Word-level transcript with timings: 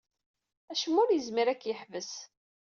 Acemma 0.71 0.99
ur 1.03 1.09
yezmir 1.11 1.47
ad 1.49 1.57
k-yeḥbes. 1.61 2.11